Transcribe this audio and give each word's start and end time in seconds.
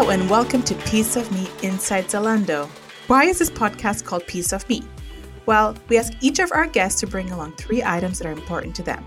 Hello, 0.00 0.12
and 0.12 0.30
welcome 0.30 0.62
to 0.62 0.74
Piece 0.86 1.14
of 1.14 1.30
Me 1.30 1.46
Inside 1.62 2.06
Zalando. 2.06 2.66
Why 3.06 3.24
is 3.24 3.38
this 3.38 3.50
podcast 3.50 4.02
called 4.02 4.26
Piece 4.26 4.54
of 4.54 4.66
Me? 4.66 4.82
Well, 5.44 5.76
we 5.90 5.98
ask 5.98 6.14
each 6.22 6.38
of 6.38 6.52
our 6.52 6.66
guests 6.66 7.00
to 7.00 7.06
bring 7.06 7.30
along 7.32 7.52
three 7.52 7.82
items 7.82 8.18
that 8.18 8.26
are 8.26 8.32
important 8.32 8.74
to 8.76 8.82
them. 8.82 9.04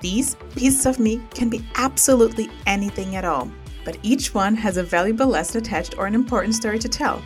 These 0.00 0.34
pieces 0.56 0.86
of 0.86 0.98
me 0.98 1.22
can 1.32 1.48
be 1.48 1.64
absolutely 1.76 2.50
anything 2.66 3.14
at 3.14 3.24
all, 3.24 3.48
but 3.84 3.96
each 4.02 4.34
one 4.34 4.56
has 4.56 4.76
a 4.76 4.82
valuable 4.82 5.28
lesson 5.28 5.58
attached 5.62 5.96
or 5.98 6.08
an 6.08 6.16
important 6.16 6.56
story 6.56 6.80
to 6.80 6.88
tell. 6.88 7.22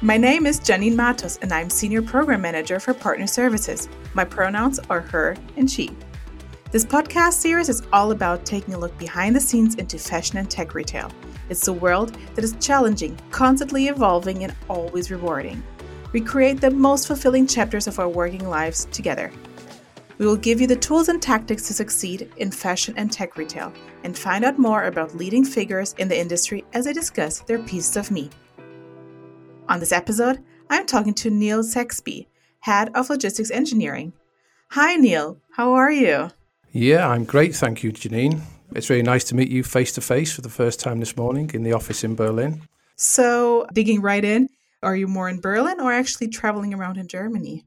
My 0.00 0.16
name 0.16 0.46
is 0.46 0.60
Janine 0.60 0.94
Matos, 0.94 1.40
and 1.42 1.52
I'm 1.52 1.68
Senior 1.68 2.02
Program 2.02 2.40
Manager 2.40 2.78
for 2.78 2.94
Partner 2.94 3.26
Services. 3.26 3.88
My 4.14 4.24
pronouns 4.24 4.78
are 4.88 5.00
her 5.00 5.36
and 5.56 5.68
she. 5.68 5.90
This 6.70 6.84
podcast 6.84 7.32
series 7.32 7.68
is 7.68 7.82
all 7.92 8.12
about 8.12 8.46
taking 8.46 8.74
a 8.74 8.78
look 8.78 8.96
behind 8.96 9.34
the 9.34 9.40
scenes 9.40 9.74
into 9.74 9.98
fashion 9.98 10.38
and 10.38 10.48
tech 10.48 10.74
retail. 10.74 11.10
It's 11.48 11.68
a 11.68 11.72
world 11.72 12.16
that 12.34 12.44
is 12.44 12.56
challenging, 12.60 13.18
constantly 13.30 13.88
evolving, 13.88 14.44
and 14.44 14.54
always 14.68 15.10
rewarding. 15.10 15.62
We 16.12 16.20
create 16.20 16.60
the 16.60 16.70
most 16.70 17.06
fulfilling 17.06 17.46
chapters 17.46 17.86
of 17.86 17.98
our 17.98 18.08
working 18.08 18.48
lives 18.48 18.86
together. 18.92 19.30
We 20.18 20.26
will 20.26 20.36
give 20.36 20.60
you 20.60 20.66
the 20.66 20.76
tools 20.76 21.08
and 21.08 21.22
tactics 21.22 21.66
to 21.68 21.74
succeed 21.74 22.32
in 22.38 22.50
fashion 22.50 22.94
and 22.96 23.10
tech 23.10 23.36
retail 23.36 23.72
and 24.04 24.18
find 24.18 24.44
out 24.44 24.58
more 24.58 24.84
about 24.84 25.14
leading 25.14 25.44
figures 25.44 25.94
in 25.98 26.08
the 26.08 26.18
industry 26.18 26.64
as 26.72 26.86
they 26.86 26.92
discuss 26.92 27.40
their 27.40 27.60
pieces 27.60 27.96
of 27.96 28.10
me. 28.10 28.30
On 29.68 29.78
this 29.78 29.92
episode, 29.92 30.42
I'm 30.70 30.86
talking 30.86 31.14
to 31.14 31.30
Neil 31.30 31.62
Saxby, 31.62 32.26
Head 32.60 32.90
of 32.94 33.10
Logistics 33.10 33.50
Engineering. 33.50 34.12
Hi, 34.70 34.96
Neil. 34.96 35.38
How 35.52 35.74
are 35.74 35.90
you? 35.90 36.30
Yeah, 36.72 37.08
I'm 37.08 37.24
great. 37.24 37.54
Thank 37.54 37.82
you, 37.82 37.92
Janine. 37.92 38.40
It's 38.74 38.90
really 38.90 39.02
nice 39.02 39.24
to 39.24 39.34
meet 39.34 39.50
you 39.50 39.62
face 39.62 39.92
to 39.92 40.00
face 40.00 40.32
for 40.32 40.42
the 40.42 40.48
first 40.48 40.80
time 40.80 41.00
this 41.00 41.16
morning 41.16 41.50
in 41.54 41.62
the 41.62 41.72
office 41.72 42.04
in 42.04 42.14
Berlin. 42.14 42.62
So, 42.96 43.66
digging 43.72 44.02
right 44.02 44.24
in, 44.24 44.48
are 44.82 44.96
you 44.96 45.08
more 45.08 45.28
in 45.28 45.40
Berlin 45.40 45.80
or 45.80 45.92
actually 45.92 46.28
traveling 46.28 46.74
around 46.74 46.98
in 46.98 47.08
Germany? 47.08 47.64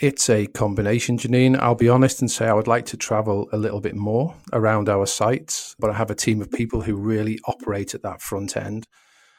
It's 0.00 0.28
a 0.28 0.46
combination, 0.46 1.18
Janine. 1.18 1.56
I'll 1.56 1.76
be 1.76 1.88
honest 1.88 2.20
and 2.20 2.30
say 2.30 2.46
I 2.46 2.52
would 2.52 2.66
like 2.66 2.84
to 2.86 2.96
travel 2.96 3.48
a 3.52 3.56
little 3.56 3.80
bit 3.80 3.94
more 3.94 4.34
around 4.52 4.88
our 4.88 5.06
sites, 5.06 5.76
but 5.78 5.88
I 5.88 5.92
have 5.94 6.10
a 6.10 6.16
team 6.16 6.40
of 6.40 6.50
people 6.50 6.82
who 6.82 6.96
really 6.96 7.38
operate 7.46 7.94
at 7.94 8.02
that 8.02 8.20
front 8.20 8.56
end. 8.56 8.88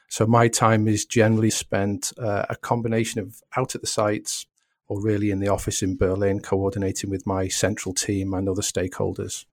So 0.08 0.26
my 0.26 0.48
time 0.48 0.88
is 0.88 1.06
generally 1.06 1.50
spent 1.50 2.14
uh, 2.18 2.46
a 2.50 2.56
combination 2.56 3.20
of 3.20 3.42
out 3.58 3.76
at 3.76 3.82
the 3.82 3.88
sites, 3.88 4.46
or 4.88 5.02
really 5.02 5.30
in 5.30 5.40
the 5.40 5.50
office 5.50 5.84
in 5.84 5.98
Berlin, 5.98 6.40
coordinating 6.40 7.10
with 7.10 7.28
my 7.28 7.50
central 7.50 7.94
team 7.94 8.34
and 8.34 8.48
other 8.48 8.62
stakeholders. 8.62 9.46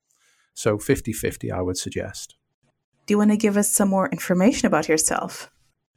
So 0.55 0.79
50 0.79 1.13
50, 1.13 1.51
I 1.51 1.61
would 1.61 1.77
suggest. 1.77 2.37
Do 3.07 3.15
you 3.15 3.19
want 3.19 3.31
to 3.31 3.37
give 3.37 3.57
us 3.57 3.71
some 3.71 3.89
more 3.89 4.09
information 4.09 4.67
about 4.67 4.89
yourself? 4.89 5.51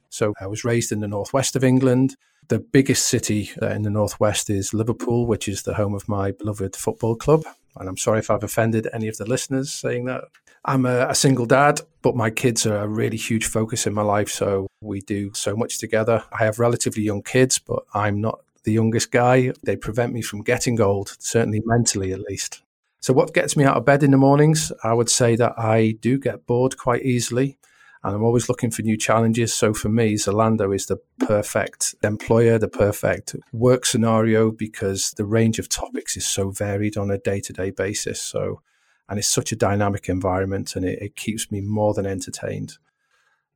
So 0.08 0.34
I 0.40 0.46
was 0.46 0.64
raised 0.64 0.92
in 0.92 1.00
the 1.00 1.08
northwest 1.08 1.56
of 1.56 1.64
England. 1.64 2.16
The 2.48 2.58
biggest 2.58 3.06
city 3.06 3.50
uh, 3.60 3.68
in 3.68 3.82
the 3.82 3.90
northwest 3.90 4.50
is 4.50 4.72
Liverpool, 4.72 5.26
which 5.26 5.48
is 5.48 5.62
the 5.62 5.74
home 5.74 5.94
of 5.94 6.08
my 6.08 6.32
beloved 6.32 6.74
football 6.76 7.16
club. 7.16 7.44
And 7.76 7.88
I'm 7.88 7.96
sorry 7.96 8.20
if 8.20 8.30
I've 8.30 8.42
offended 8.42 8.88
any 8.92 9.08
of 9.08 9.16
the 9.18 9.26
listeners 9.26 9.72
saying 9.72 10.06
that. 10.06 10.24
I'm 10.64 10.84
a, 10.84 11.08
a, 11.08 11.14
single 11.14 11.46
dad, 11.46 11.80
but 12.02 12.16
my 12.16 12.28
kids 12.30 12.66
are 12.66 12.78
a 12.78 12.88
really 12.88 13.16
huge 13.16 13.46
focus 13.46 13.86
in 13.86 13.94
my 13.94 14.02
life. 14.02 14.28
So 14.28 14.66
we 14.80 15.00
do 15.00 15.32
so 15.32 15.54
much 15.54 15.78
together. 15.78 16.24
I 16.32 16.44
have 16.44 16.58
relatively 16.58 17.04
young 17.04 17.22
kids, 17.22 17.60
but 17.60 17.84
I'm 17.94 18.20
not 18.20 18.40
the 18.64 18.72
youngest 18.72 19.12
guy. 19.12 19.52
They 19.62 19.76
prevent 19.76 20.12
me 20.12 20.22
from 20.22 20.42
getting 20.42 20.80
old, 20.80 21.16
certainly 21.20 21.62
mentally 21.64 22.12
at 22.12 22.20
least. 22.20 22.62
So, 23.00 23.12
what 23.12 23.34
gets 23.34 23.56
me 23.56 23.64
out 23.64 23.76
of 23.76 23.84
bed 23.84 24.02
in 24.02 24.10
the 24.10 24.16
mornings? 24.16 24.72
I 24.82 24.92
would 24.92 25.10
say 25.10 25.36
that 25.36 25.58
I 25.58 25.96
do 26.00 26.18
get 26.18 26.46
bored 26.46 26.76
quite 26.76 27.02
easily 27.02 27.58
and 28.02 28.14
I'm 28.14 28.22
always 28.22 28.48
looking 28.48 28.70
for 28.70 28.82
new 28.82 28.96
challenges. 28.96 29.54
So, 29.54 29.74
for 29.74 29.88
me, 29.88 30.14
Zalando 30.14 30.74
is 30.74 30.86
the 30.86 30.98
perfect 31.20 31.94
employer, 32.02 32.58
the 32.58 32.68
perfect 32.68 33.36
work 33.52 33.84
scenario 33.84 34.50
because 34.50 35.12
the 35.12 35.24
range 35.24 35.58
of 35.58 35.68
topics 35.68 36.16
is 36.16 36.26
so 36.26 36.50
varied 36.50 36.96
on 36.96 37.10
a 37.10 37.18
day 37.18 37.40
to 37.40 37.52
day 37.52 37.70
basis. 37.70 38.20
So, 38.20 38.62
and 39.08 39.18
it's 39.18 39.28
such 39.28 39.52
a 39.52 39.56
dynamic 39.56 40.08
environment 40.08 40.76
and 40.76 40.84
it, 40.84 41.00
it 41.00 41.16
keeps 41.16 41.50
me 41.50 41.60
more 41.60 41.94
than 41.94 42.06
entertained. 42.06 42.78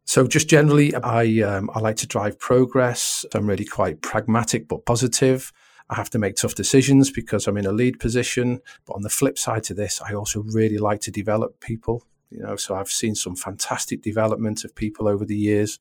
So 0.04 0.26
just 0.26 0.48
generally, 0.48 0.92
I 0.94 1.40
um, 1.42 1.70
I 1.72 1.78
like 1.78 1.96
to 1.98 2.06
drive 2.06 2.38
progress. 2.38 3.24
I'm 3.32 3.46
really 3.46 3.64
quite 3.64 4.02
pragmatic 4.02 4.66
but 4.66 4.84
positive. 4.84 5.52
I 5.90 5.96
have 5.96 6.10
to 6.10 6.18
make 6.18 6.36
tough 6.36 6.54
decisions 6.54 7.10
because 7.10 7.46
I'm 7.46 7.56
in 7.56 7.66
a 7.66 7.72
lead 7.72 7.98
position. 7.98 8.60
But 8.86 8.94
on 8.94 9.02
the 9.02 9.10
flip 9.10 9.36
side 9.38 9.64
to 9.64 9.74
this, 9.74 10.00
I 10.00 10.14
also 10.14 10.42
really 10.42 10.78
like 10.78 11.00
to 11.02 11.10
develop 11.10 11.60
people. 11.60 12.04
You 12.30 12.42
know, 12.44 12.56
so 12.56 12.76
I've 12.76 12.90
seen 12.90 13.16
some 13.16 13.34
fantastic 13.34 14.02
development 14.02 14.64
of 14.64 14.74
people 14.76 15.08
over 15.08 15.24
the 15.24 15.36
years, 15.36 15.80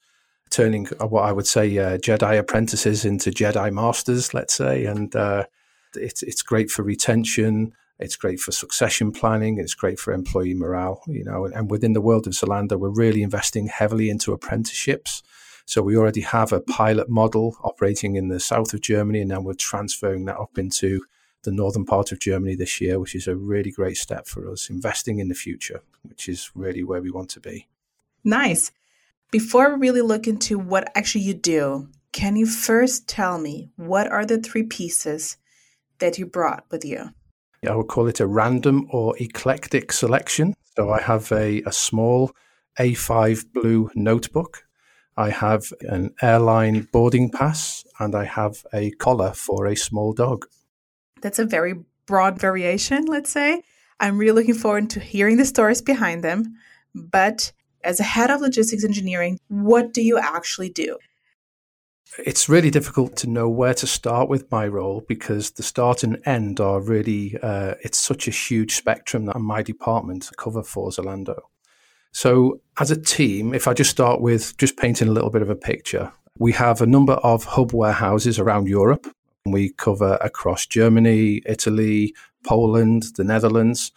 turning 0.50 0.88
uh, 1.00 1.06
what 1.06 1.26
I 1.26 1.32
would 1.32 1.46
say 1.46 1.78
uh, 1.78 2.00
Jedi 2.00 2.40
apprentices 2.40 3.06
into 3.06 3.30
Jedi 3.30 3.72
masters, 3.72 4.34
let's 4.34 4.56
say, 4.56 4.86
and 4.86 5.16
uh, 5.16 5.46
it's 5.96 6.24
it's 6.24 6.42
great 6.42 6.72
for 6.72 6.82
retention. 6.82 7.74
It's 8.00 8.16
great 8.16 8.40
for 8.40 8.52
succession 8.52 9.12
planning. 9.12 9.60
It's 9.60 9.76
great 9.76 10.00
for 10.00 10.12
employee 10.12 10.56
morale, 10.56 11.04
you 11.06 11.24
know. 11.24 11.46
And 11.46 11.70
within 11.70 11.94
the 11.94 12.02
world 12.02 12.26
of 12.26 12.34
Zalando, 12.34 12.80
we're 12.80 12.90
really 12.90 13.22
investing 13.22 13.68
heavily 13.68 14.10
into 14.10 14.32
apprenticeships. 14.32 15.22
So 15.70 15.84
we 15.84 15.96
already 15.96 16.22
have 16.22 16.52
a 16.52 16.62
pilot 16.62 17.10
model 17.10 17.56
operating 17.64 18.16
in 18.16 18.30
the 18.30 18.40
south 18.40 18.74
of 18.74 18.82
Germany, 18.82 19.20
and 19.20 19.30
now 19.30 19.40
we're 19.40 19.54
transferring 19.54 20.26
that 20.26 20.40
up 20.40 20.58
into 20.58 21.06
the 21.44 21.52
northern 21.52 21.86
part 21.86 22.12
of 22.12 22.20
Germany 22.20 22.56
this 22.56 22.82
year, 22.82 23.00
which 23.00 23.14
is 23.14 23.28
a 23.28 23.36
really 23.36 23.70
great 23.70 23.98
step 23.98 24.26
for 24.26 24.52
us, 24.52 24.72
investing 24.72 25.20
in 25.20 25.28
the 25.28 25.36
future, 25.36 25.82
which 26.02 26.28
is 26.28 26.50
really 26.56 26.84
where 26.84 27.04
we 27.04 27.12
want 27.12 27.30
to 27.30 27.40
be. 27.40 27.68
Nice. 28.24 28.72
Before 29.30 29.76
we 29.76 29.90
really 29.90 30.02
look 30.02 30.26
into 30.26 30.58
what 30.58 30.92
actually 30.96 31.22
you 31.22 31.36
do, 31.36 31.90
can 32.14 32.36
you 32.36 32.48
first 32.48 33.08
tell 33.08 33.38
me 33.38 33.70
what 33.76 34.08
are 34.08 34.26
the 34.26 34.40
three 34.40 34.64
pieces 34.64 35.38
that 36.00 36.18
you 36.18 36.26
brought 36.26 36.66
with 36.72 36.84
you? 36.84 37.12
I 37.64 37.76
would 37.76 37.90
call 37.90 38.08
it 38.08 38.20
a 38.20 38.26
random 38.26 38.88
or 38.90 39.16
eclectic 39.20 39.92
selection. 39.92 40.56
So 40.76 40.90
I 40.90 41.00
have 41.00 41.32
a, 41.32 41.62
a 41.62 41.72
small 41.72 42.32
A5 42.80 43.54
blue 43.54 43.92
notebook. 43.94 44.64
I 45.20 45.32
have 45.32 45.74
an 45.82 46.16
airline 46.22 46.88
boarding 46.94 47.30
pass 47.30 47.84
and 48.00 48.16
I 48.16 48.24
have 48.24 48.66
a 48.74 48.92
collar 48.92 49.34
for 49.34 49.68
a 49.68 49.76
small 49.76 50.14
dog. 50.14 50.46
That's 51.22 51.40
a 51.40 51.46
very 51.46 51.76
broad 52.06 52.40
variation, 52.40 53.04
let's 53.04 53.30
say. 53.30 53.62
I'm 54.00 54.18
really 54.18 54.32
looking 54.32 54.56
forward 54.56 54.90
to 54.92 55.02
hearing 55.02 55.36
the 55.36 55.44
stories 55.44 55.82
behind 55.82 56.24
them. 56.24 56.56
But 56.96 57.52
as 57.84 58.00
a 58.00 58.04
head 58.04 58.32
of 58.32 58.40
logistics 58.40 58.86
engineering, 58.86 59.40
what 59.50 59.94
do 59.94 60.02
you 60.02 60.18
actually 60.18 60.70
do? 60.70 60.98
It's 62.26 62.48
really 62.48 62.72
difficult 62.72 63.18
to 63.18 63.28
know 63.28 63.50
where 63.50 63.74
to 63.74 63.88
start 63.88 64.30
with 64.30 64.50
my 64.50 64.70
role 64.70 65.04
because 65.06 65.52
the 65.52 65.64
start 65.64 66.02
and 66.02 66.22
end 66.26 66.62
are 66.62 66.80
really, 66.80 67.38
uh, 67.44 67.76
it's 67.84 67.98
such 67.98 68.30
a 68.30 68.32
huge 68.32 68.76
spectrum 68.76 69.26
that 69.26 69.38
my 69.38 69.64
department 69.64 70.30
cover 70.38 70.64
for 70.64 70.92
Zalando. 70.92 71.42
So, 72.12 72.62
as 72.80 72.92
a 72.92 73.00
team, 73.00 73.54
if 73.54 73.68
I 73.68 73.74
just 73.74 73.92
start 73.92 74.22
with 74.22 74.58
just 74.58 74.78
painting 74.78 75.08
a 75.08 75.12
little 75.12 75.30
bit 75.30 75.42
of 75.42 75.50
a 75.50 75.56
picture, 75.56 76.12
we 76.38 76.54
have 76.54 76.82
a 76.82 76.88
number 76.88 77.14
of 77.14 77.44
hub 77.44 77.74
warehouses 77.74 78.40
around 78.40 78.68
Europe. 78.68 79.08
We 79.46 79.70
cover 79.72 80.18
across 80.22 80.66
Germany, 80.66 81.42
Italy, 81.46 82.14
Poland, 82.46 83.04
the 83.16 83.24
Netherlands. 83.24 83.92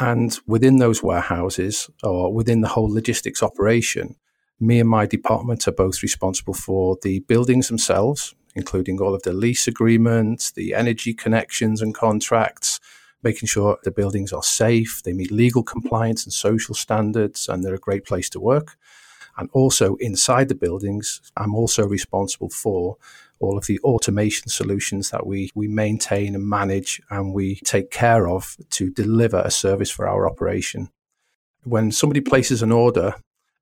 And 0.00 0.38
within 0.46 0.78
those 0.78 1.02
warehouses, 1.02 1.90
or 2.02 2.32
within 2.32 2.60
the 2.60 2.68
whole 2.68 2.92
logistics 2.92 3.42
operation, 3.42 4.16
me 4.60 4.80
and 4.80 4.88
my 4.88 5.06
department 5.06 5.66
are 5.66 5.72
both 5.72 6.02
responsible 6.02 6.54
for 6.54 6.96
the 7.02 7.20
buildings 7.20 7.68
themselves, 7.68 8.34
including 8.54 9.00
all 9.00 9.14
of 9.14 9.22
the 9.22 9.32
lease 9.32 9.66
agreements, 9.66 10.52
the 10.52 10.74
energy 10.74 11.14
connections 11.14 11.82
and 11.82 11.94
contracts, 11.94 12.77
making 13.22 13.46
sure 13.46 13.78
the 13.84 13.90
buildings 13.90 14.32
are 14.32 14.42
safe, 14.42 15.02
they 15.04 15.12
meet 15.12 15.30
legal 15.30 15.62
compliance 15.62 16.24
and 16.24 16.32
social 16.32 16.74
standards, 16.74 17.48
and 17.48 17.64
they're 17.64 17.74
a 17.74 17.78
great 17.78 18.04
place 18.04 18.30
to 18.30 18.40
work. 18.40 18.76
And 19.36 19.48
also 19.52 19.94
inside 19.96 20.48
the 20.48 20.54
buildings, 20.54 21.20
I'm 21.36 21.54
also 21.54 21.86
responsible 21.86 22.50
for 22.50 22.96
all 23.38 23.56
of 23.56 23.66
the 23.66 23.78
automation 23.80 24.48
solutions 24.48 25.10
that 25.10 25.26
we, 25.26 25.50
we 25.54 25.68
maintain 25.68 26.34
and 26.34 26.46
manage 26.46 27.00
and 27.08 27.32
we 27.32 27.56
take 27.64 27.90
care 27.90 28.28
of 28.28 28.56
to 28.70 28.90
deliver 28.90 29.38
a 29.38 29.50
service 29.50 29.90
for 29.90 30.08
our 30.08 30.28
operation. 30.28 30.90
When 31.62 31.92
somebody 31.92 32.20
places 32.20 32.62
an 32.62 32.72
order 32.72 33.14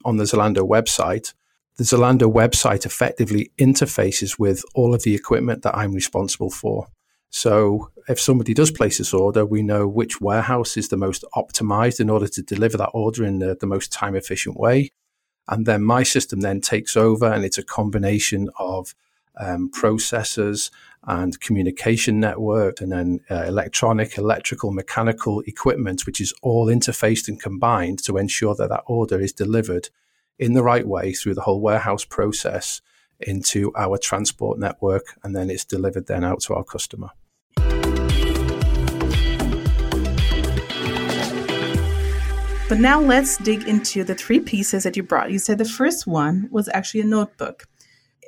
on 0.05 0.17
the 0.17 0.25
Zalando 0.25 0.67
website, 0.67 1.35
the 1.77 1.85
Zalando 1.85 2.33
website 2.33 2.87
effectively 2.87 3.53
interfaces 3.59 4.39
with 4.39 4.65
all 4.75 4.95
of 4.95 5.03
the 5.03 5.15
equipment 5.15 5.63
that 5.63 5.77
I'm 5.77 5.93
responsible 5.93 6.51
for. 6.51 6.89
So 7.31 7.91
if 8.09 8.21
somebody 8.21 8.55
does 8.55 8.71
place 8.71 8.99
this 8.99 9.13
order, 9.13 9.45
we 9.45 9.63
know 9.63 9.87
which 9.87 10.21
warehouse 10.21 10.77
is 10.77 10.89
the 10.89 10.97
most 10.97 11.25
optimized 11.35 12.01
in 12.01 12.09
order 12.09 12.29
to 12.29 12.43
deliver 12.43 12.77
that 12.79 12.91
order 12.93 13.25
in 13.25 13.41
the, 13.41 13.57
the 13.59 13.67
most 13.67 13.93
time 13.93 14.15
efficient 14.15 14.59
way. 14.59 14.91
And 15.49 15.67
then 15.67 15.83
my 15.83 16.03
system 16.03 16.41
then 16.41 16.61
takes 16.61 16.97
over 16.97 17.33
and 17.33 17.45
it's 17.45 17.59
a 17.59 17.63
combination 17.63 18.49
of 18.59 18.95
um, 19.39 19.71
processors 19.71 20.71
and 21.05 21.39
communication 21.41 22.19
network 22.19 22.81
and 22.81 22.91
then 22.91 23.21
uh, 23.31 23.45
electronic, 23.45 24.19
electrical, 24.19 24.73
mechanical 24.73 25.41
equipment, 25.47 26.07
which 26.07 26.21
is 26.21 26.33
all 26.43 26.67
interfaced 26.67 27.29
and 27.29 27.41
combined 27.41 28.03
to 28.05 28.17
ensure 28.17 28.55
that 28.55 28.71
that 28.71 28.83
order 28.87 29.21
is 29.21 29.33
delivered 29.33 29.91
in 30.39 30.55
the 30.55 30.63
right 30.63 30.87
way 30.87 31.13
through 31.13 31.35
the 31.35 31.43
whole 31.43 31.61
warehouse 31.61 32.05
process 32.05 32.81
into 33.21 33.73
our 33.77 33.99
transport 33.99 34.59
network, 34.59 35.19
and 35.23 35.35
then 35.35 35.51
it's 35.51 35.65
delivered 35.65 36.07
then 36.07 36.25
out 36.25 36.41
to 36.43 36.55
our 36.55 36.65
customer. 36.65 37.11
But 42.69 42.81
now 42.81 43.01
let's 43.01 43.37
dig 43.37 43.69
into 43.69 44.03
the 44.03 44.17
three 44.17 44.41
pieces 44.41 44.83
that 44.83 44.97
you 44.97 45.05
brought. 45.05 45.31
You 45.31 45.39
said 45.39 45.59
the 45.59 45.65
first 45.65 46.05
one 46.07 46.49
was 46.51 46.69
actually 46.75 47.03
a 47.03 47.05
notebook. 47.05 47.65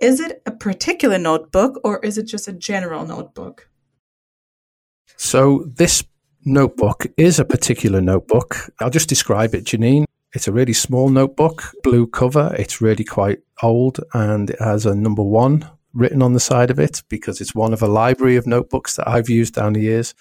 Is 0.00 0.20
it 0.20 0.42
a 0.46 0.52
particular 0.52 1.18
notebook 1.18 1.80
or 1.82 1.98
is 2.04 2.18
it 2.18 2.22
just 2.24 2.46
a 2.46 2.52
general 2.52 3.04
notebook? 3.04 3.68
So, 5.16 5.64
this 5.66 6.04
notebook 6.44 7.06
is 7.16 7.40
a 7.40 7.44
particular 7.44 8.00
notebook. 8.00 8.70
I'll 8.78 8.90
just 8.90 9.08
describe 9.08 9.56
it, 9.56 9.64
Janine. 9.64 10.04
It's 10.34 10.46
a 10.46 10.52
really 10.52 10.74
small 10.74 11.08
notebook, 11.08 11.72
blue 11.82 12.06
cover. 12.06 12.54
It's 12.58 12.82
really 12.82 13.04
quite 13.04 13.38
old 13.62 14.00
and 14.12 14.50
it 14.50 14.60
has 14.60 14.84
a 14.84 14.94
number 14.94 15.22
one 15.22 15.70
written 15.94 16.20
on 16.20 16.34
the 16.34 16.40
side 16.40 16.70
of 16.70 16.78
it 16.78 17.02
because 17.08 17.40
it's 17.40 17.54
one 17.54 17.72
of 17.72 17.80
a 17.80 17.88
library 17.88 18.36
of 18.36 18.46
notebooks 18.46 18.96
that 18.96 19.08
I've 19.08 19.30
used 19.30 19.54
down 19.54 19.72
the 19.72 19.80
years. 19.80 20.14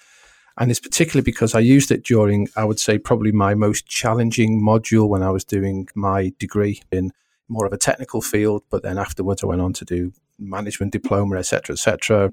And 0.56 0.70
it's 0.70 0.80
particularly 0.80 1.24
because 1.24 1.54
I 1.54 1.60
used 1.60 1.90
it 1.90 2.04
during, 2.04 2.48
I 2.56 2.64
would 2.64 2.80
say, 2.80 2.98
probably 2.98 3.32
my 3.32 3.54
most 3.54 3.86
challenging 3.86 4.62
module 4.62 5.08
when 5.08 5.22
I 5.22 5.30
was 5.30 5.44
doing 5.44 5.88
my 5.94 6.32
degree 6.38 6.80
in 6.90 7.12
more 7.46 7.66
of 7.66 7.72
a 7.74 7.78
technical 7.78 8.22
field. 8.22 8.62
But 8.70 8.82
then 8.82 8.96
afterwards, 8.96 9.44
I 9.44 9.46
went 9.46 9.60
on 9.60 9.74
to 9.74 9.84
do 9.84 10.12
management 10.38 10.92
diploma, 10.92 11.36
etc., 11.36 11.74
etc. 11.74 12.32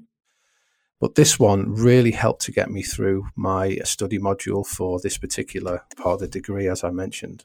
But 0.98 1.14
this 1.14 1.38
one 1.38 1.74
really 1.74 2.12
helped 2.12 2.42
to 2.46 2.52
get 2.52 2.70
me 2.70 2.82
through 2.82 3.26
my 3.36 3.76
study 3.84 4.18
module 4.18 4.66
for 4.66 4.98
this 4.98 5.18
particular 5.18 5.84
part 5.96 6.14
of 6.14 6.20
the 6.20 6.28
degree, 6.28 6.68
as 6.68 6.82
I 6.82 6.90
mentioned. 6.90 7.44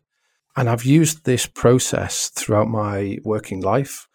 And 0.55 0.69
I've 0.69 0.83
used 0.83 1.23
this 1.23 1.45
process 1.45 2.29
throughout 2.29 2.67
my 2.67 3.19
working 3.23 3.61
life. 3.61 4.07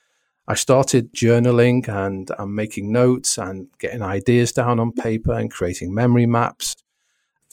I 0.46 0.54
started 0.54 1.12
journaling 1.12 1.88
and 1.88 2.30
I'm 2.38 2.54
making 2.54 2.92
notes 2.92 3.38
and 3.38 3.68
getting 3.78 4.02
ideas 4.02 4.52
down 4.52 4.78
on 4.78 4.92
paper 4.92 5.32
and 5.32 5.50
creating 5.50 5.94
memory 5.94 6.26
maps. 6.26 6.76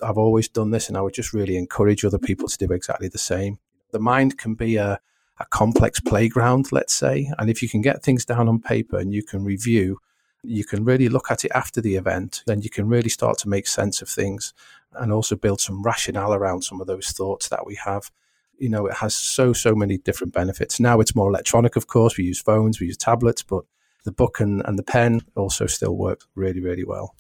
I've 0.04 0.18
always 0.18 0.50
done 0.50 0.72
this 0.72 0.90
and 0.90 0.98
I 0.98 1.02
would 1.02 1.14
just 1.14 1.34
really 1.34 1.56
encourage 1.56 2.04
other 2.04 2.20
people 2.20 2.48
to 2.50 2.58
do 2.58 2.72
exactly 2.74 3.08
the 3.08 3.18
same. 3.18 3.58
The 3.92 4.00
mind 4.00 4.38
can 4.38 4.54
be 4.54 4.76
a, 4.76 5.00
a 5.40 5.46
complex 5.46 6.02
playground, 6.02 6.72
let's 6.72 6.94
say. 6.94 7.32
And 7.40 7.50
if 7.50 7.64
you 7.64 7.70
can 7.70 7.82
get 7.82 8.04
things 8.04 8.26
down 8.26 8.50
on 8.50 8.60
paper 8.60 8.98
and 9.00 9.14
you 9.14 9.24
can 9.24 9.46
review, 9.46 10.00
you 10.44 10.66
can 10.66 10.84
really 10.84 11.08
look 11.08 11.32
at 11.32 11.46
it 11.46 11.52
after 11.56 11.80
the 11.80 11.96
event, 11.96 12.44
then 12.48 12.62
you 12.62 12.70
can 12.70 12.88
really 12.90 13.10
start 13.10 13.38
to 13.40 13.50
make 13.50 13.66
sense 13.66 14.02
of 14.02 14.10
things 14.10 14.54
and 14.92 15.14
also 15.14 15.38
build 15.38 15.62
some 15.62 15.82
rationale 15.82 16.34
around 16.34 16.64
some 16.64 16.82
of 16.82 16.88
those 16.88 17.08
thoughts 17.08 17.48
that 17.48 17.66
we 17.66 17.76
have 17.76 18.12
you 18.58 18.70
know, 18.70 18.86
it 18.88 18.96
has 18.96 19.16
so, 19.16 19.54
so 19.54 19.76
many 19.76 19.98
different 19.98 20.34
benefits. 20.34 20.80
Now 20.80 21.00
it's 21.00 21.16
more 21.16 21.30
electronic, 21.30 21.76
of 21.76 21.88
course. 21.88 22.18
We 22.18 22.26
use 22.26 22.40
phones, 22.40 22.80
we 22.80 22.88
use 22.88 22.98
tablets, 22.98 23.44
but 23.44 23.64
the 24.06 24.12
book 24.12 24.40
and, 24.40 24.62
and 24.66 24.78
the 24.78 24.84
pen 24.84 25.22
also 25.36 25.66
still 25.66 25.96
work 25.96 26.22
really, 26.36 26.60
really 26.60 26.84
well. 26.84 27.16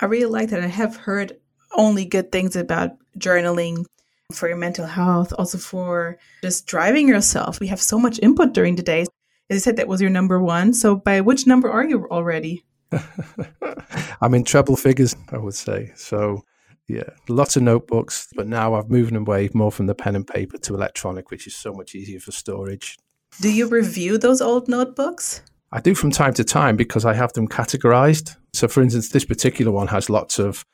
I 0.00 0.06
really 0.06 0.30
like 0.30 0.50
that. 0.50 0.62
I 0.62 0.66
have 0.66 0.96
heard 0.96 1.36
only 1.76 2.04
good 2.04 2.32
things 2.32 2.56
about 2.56 2.90
journaling 3.18 3.84
for 4.32 4.48
your 4.48 4.56
mental 4.56 4.86
health, 4.86 5.32
also 5.38 5.58
for 5.58 6.18
just 6.42 6.66
driving 6.66 7.08
yourself. 7.08 7.60
We 7.60 7.68
have 7.68 7.80
so 7.80 7.98
much 7.98 8.18
input 8.22 8.52
during 8.52 8.76
the 8.76 8.82
day. 8.82 9.02
As 9.50 9.56
you 9.56 9.58
said, 9.58 9.76
that 9.76 9.88
was 9.88 10.00
your 10.00 10.10
number 10.10 10.40
one. 10.40 10.72
So, 10.72 10.96
by 10.96 11.20
which 11.20 11.46
number 11.46 11.70
are 11.70 11.84
you 11.84 12.06
already? 12.10 12.64
I'm 14.20 14.34
in 14.34 14.44
treble 14.44 14.76
figures, 14.76 15.14
I 15.30 15.38
would 15.38 15.54
say. 15.54 15.92
So, 15.94 16.42
yeah, 16.88 17.10
lots 17.28 17.56
of 17.56 17.62
notebooks, 17.62 18.28
but 18.34 18.46
now 18.46 18.74
I've 18.74 18.90
moved 18.90 19.14
away 19.16 19.48
more 19.54 19.72
from 19.72 19.86
the 19.86 19.94
pen 19.94 20.16
and 20.16 20.26
paper 20.26 20.58
to 20.58 20.74
electronic, 20.74 21.30
which 21.30 21.46
is 21.46 21.56
so 21.56 21.72
much 21.72 21.94
easier 21.94 22.20
for 22.20 22.32
storage. 22.32 22.98
Do 23.40 23.52
you 23.52 23.68
review 23.68 24.18
those 24.18 24.40
old 24.40 24.68
notebooks? 24.68 25.42
I 25.72 25.80
do 25.80 25.94
from 25.94 26.10
time 26.10 26.34
to 26.34 26.44
time 26.44 26.76
because 26.76 27.04
I 27.04 27.14
have 27.14 27.32
them 27.32 27.48
categorized. 27.48 28.36
So, 28.52 28.68
for 28.68 28.82
instance, 28.82 29.08
this 29.08 29.24
particular 29.24 29.72
one 29.72 29.88
has 29.88 30.08
lots 30.08 30.38
of 30.38 30.64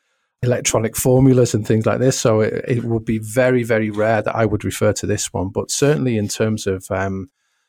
electronic 0.43 0.97
formulas 0.97 1.55
and 1.55 1.67
things 1.67 1.87
like 1.87 2.01
this. 2.01 2.19
So, 2.19 2.41
it, 2.41 2.65
it 2.67 2.85
will 2.85 3.01
be 3.01 3.19
very, 3.19 3.63
very 3.63 3.91
rare 3.91 4.21
that 4.21 4.37
I 4.37 4.45
would 4.45 4.65
refer 4.65 4.93
to 4.95 5.07
this 5.07 5.33
one. 5.33 5.49
But 5.49 5.71
certainly, 5.71 6.19
in 6.19 6.29
terms 6.29 6.67
of, 6.67 6.91
um, 6.91 7.29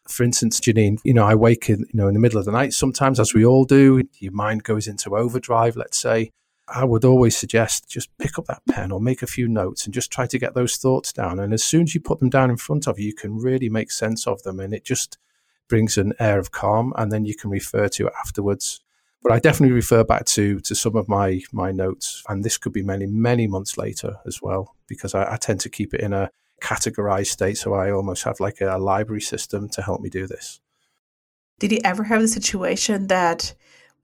for 0.09 0.23
instance, 0.23 0.59
Janine, 0.59 0.97
you 1.05 1.13
know, 1.13 1.25
I 1.25 1.35
wake 1.35 1.69
in, 1.69 1.79
you 1.79 1.93
know, 1.93 2.07
in 2.07 2.15
the 2.15 2.19
middle 2.19 2.39
of 2.39 2.45
the 2.45 2.51
night 2.51 2.73
sometimes, 2.73 3.19
as 3.19 3.33
we 3.33 3.45
all 3.45 3.65
do. 3.65 4.03
Your 4.19 4.33
mind 4.33 4.63
goes 4.63 4.87
into 4.87 5.15
overdrive, 5.15 5.77
let's 5.77 5.97
say. 5.97 6.31
I 6.67 6.85
would 6.85 7.03
always 7.03 7.35
suggest 7.35 7.89
just 7.89 8.09
pick 8.17 8.37
up 8.39 8.45
that 8.45 8.61
pen 8.69 8.91
or 8.91 9.01
make 9.01 9.21
a 9.21 9.27
few 9.27 9.47
notes 9.47 9.85
and 9.85 9.93
just 9.93 10.11
try 10.11 10.27
to 10.27 10.39
get 10.39 10.53
those 10.53 10.77
thoughts 10.77 11.11
down. 11.11 11.39
And 11.39 11.53
as 11.53 11.63
soon 11.63 11.83
as 11.83 11.95
you 11.95 12.01
put 12.01 12.19
them 12.19 12.29
down 12.29 12.49
in 12.49 12.57
front 12.57 12.87
of 12.87 12.99
you, 12.99 13.07
you 13.07 13.13
can 13.13 13.37
really 13.37 13.69
make 13.69 13.91
sense 13.91 14.27
of 14.27 14.41
them. 14.43 14.59
And 14.59 14.73
it 14.73 14.85
just 14.85 15.17
brings 15.67 15.97
an 15.97 16.13
air 16.19 16.39
of 16.39 16.51
calm 16.51 16.93
and 16.97 17.11
then 17.11 17.25
you 17.25 17.35
can 17.35 17.49
refer 17.49 17.87
to 17.89 18.07
it 18.07 18.13
afterwards. 18.23 18.81
But 19.23 19.33
I 19.33 19.39
definitely 19.39 19.75
refer 19.75 20.03
back 20.03 20.25
to 20.25 20.59
to 20.61 20.73
some 20.73 20.95
of 20.95 21.07
my 21.07 21.41
my 21.51 21.71
notes, 21.71 22.23
and 22.27 22.43
this 22.43 22.57
could 22.57 22.73
be 22.73 22.81
many 22.81 23.05
many 23.05 23.47
months 23.47 23.77
later 23.77 24.15
as 24.25 24.41
well, 24.41 24.75
because 24.87 25.13
I, 25.13 25.33
I 25.33 25.37
tend 25.37 25.59
to 25.59 25.69
keep 25.69 25.93
it 25.93 26.01
in 26.01 26.11
a 26.11 26.31
categorized 26.61 27.27
state, 27.27 27.57
so 27.57 27.73
I 27.73 27.91
almost 27.91 28.23
have 28.23 28.39
like 28.39 28.61
a, 28.61 28.75
a 28.75 28.79
library 28.79 29.21
system 29.21 29.69
to 29.69 29.81
help 29.83 30.01
me 30.01 30.09
do 30.09 30.25
this. 30.25 30.59
Did 31.59 31.71
you 31.71 31.79
ever 31.83 32.03
have 32.03 32.21
the 32.21 32.27
situation 32.27 33.07
that 33.07 33.53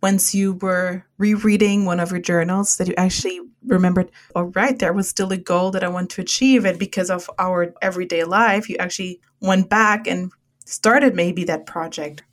once 0.02 0.36
you 0.36 0.54
were 0.54 1.04
rereading 1.18 1.86
one 1.86 2.00
of 2.00 2.12
your 2.12 2.20
journals 2.20 2.78
that 2.78 2.88
you 2.88 2.94
actually 2.98 3.40
remembered, 3.66 4.12
all 4.36 4.44
oh, 4.44 4.52
right, 4.56 4.78
there 4.78 4.94
was 4.94 5.10
still 5.10 5.32
a 5.32 5.38
goal 5.38 5.72
that 5.72 5.84
I 5.84 5.88
want 5.88 6.10
to 6.12 6.22
achieve. 6.22 6.66
And 6.66 6.78
because 6.78 7.10
of 7.10 7.30
our 7.40 7.74
everyday 7.82 8.24
life, 8.24 8.70
you 8.70 8.78
actually 8.78 9.20
went 9.42 9.70
back 9.70 10.08
and 10.08 10.32
started 10.66 11.16
maybe 11.16 11.44
that 11.46 11.66
project. 11.66 12.24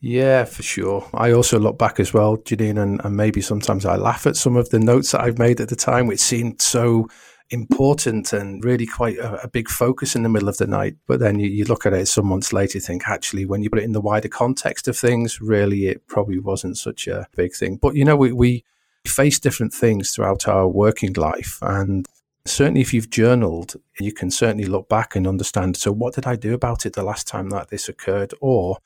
Yeah, 0.00 0.44
for 0.44 0.62
sure. 0.62 1.08
I 1.14 1.32
also 1.32 1.58
look 1.58 1.78
back 1.78 1.98
as 1.98 2.12
well, 2.12 2.36
Janine, 2.36 2.80
and, 2.80 3.00
and 3.02 3.16
maybe 3.16 3.40
sometimes 3.40 3.84
I 3.84 3.96
laugh 3.96 4.26
at 4.26 4.36
some 4.36 4.56
of 4.56 4.68
the 4.70 4.78
notes 4.78 5.12
that 5.12 5.22
I've 5.22 5.38
made 5.38 5.60
at 5.60 5.68
the 5.68 5.76
time, 5.76 6.06
which 6.06 6.20
seemed 6.20 6.60
so 6.60 7.08
important 7.50 8.32
and 8.32 8.64
really 8.64 8.86
quite 8.86 9.18
a, 9.18 9.44
a, 9.44 9.48
big 9.48 9.68
focus 9.68 10.16
in 10.16 10.22
the 10.22 10.28
middle 10.28 10.48
of 10.48 10.56
the 10.56 10.66
night. 10.66 10.96
But 11.06 11.20
then 11.20 11.38
you, 11.38 11.48
you, 11.48 11.64
look 11.64 11.86
at 11.86 11.92
it 11.92 12.06
some 12.06 12.26
months 12.26 12.52
later, 12.52 12.78
you 12.78 12.80
think 12.80 13.08
actually, 13.08 13.44
when 13.44 13.62
you 13.62 13.70
put 13.70 13.78
it 13.78 13.84
in 13.84 13.92
the 13.92 14.00
wider 14.00 14.28
context 14.28 14.88
of 14.88 14.96
things, 14.96 15.40
really 15.40 15.86
it 15.86 16.06
probably 16.06 16.38
wasn't 16.38 16.76
such 16.76 17.06
a 17.06 17.26
big 17.36 17.54
thing. 17.54 17.76
But 17.76 17.94
you 17.94 18.04
know, 18.04 18.16
we, 18.16 18.32
we 18.32 18.64
face 19.06 19.38
different 19.38 19.72
things 19.72 20.10
throughout 20.10 20.48
our 20.48 20.66
working 20.66 21.12
life. 21.12 21.58
And 21.62 22.06
certainly 22.44 22.80
if 22.80 22.92
you've 22.92 23.10
journaled, 23.10 23.76
you 24.00 24.12
can 24.12 24.30
certainly 24.30 24.66
look 24.66 24.88
back 24.88 25.16
and 25.16 25.26
understand 25.26 25.76
so, 25.76 25.92
what 25.92 26.14
did 26.14 26.26
I 26.26 26.36
do 26.36 26.54
about 26.54 26.86
it 26.86 26.94
the 26.94 27.02
last 27.02 27.26
time 27.26 27.50
that 27.50 27.68
this 27.68 27.88
occurred? 27.88 28.34
Or 28.40 28.78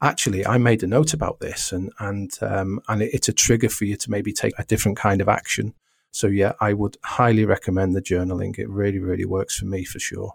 actually, 0.00 0.46
I 0.46 0.58
made 0.58 0.82
a 0.82 0.86
note 0.86 1.12
about 1.12 1.40
this, 1.40 1.72
and 1.72 1.92
and 1.98 2.30
um, 2.40 2.80
and 2.88 3.02
it's 3.02 3.28
a 3.28 3.32
trigger 3.32 3.68
for 3.68 3.84
you 3.84 3.96
to 3.96 4.10
maybe 4.10 4.32
take 4.32 4.54
a 4.58 4.64
different 4.64 4.98
kind 4.98 5.20
of 5.20 5.28
action. 5.28 5.74
So, 6.12 6.26
yeah, 6.28 6.52
I 6.60 6.72
would 6.72 6.96
highly 7.04 7.44
recommend 7.44 7.94
the 7.94 8.02
journaling. 8.02 8.58
It 8.58 8.68
really, 8.68 8.98
really 8.98 9.24
works 9.24 9.58
for 9.58 9.66
me 9.66 9.84
for 9.84 9.98
sure. 9.98 10.34